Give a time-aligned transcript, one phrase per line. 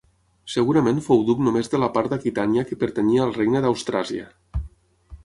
[0.51, 4.27] Segurament fou duc només de la part d'Aquitània que pertanyia al regne d'Austràsia.